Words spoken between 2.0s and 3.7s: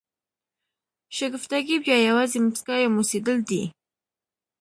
یوازې مسکا یا موسېدل دي.